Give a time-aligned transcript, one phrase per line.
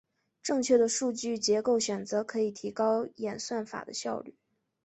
[0.41, 4.35] 正确的数据结构选择可以提高演算法的效率。